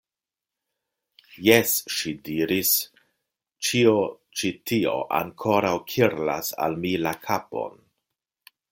[1.47, 2.71] Jes, ŝi diris,
[3.69, 3.93] ĉio
[4.41, 7.81] ĉi tio ankoraŭ kirlas al mi la kapon.